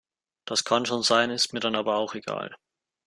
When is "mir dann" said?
1.53-1.75